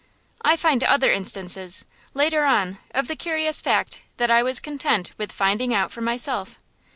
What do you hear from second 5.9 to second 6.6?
for myself.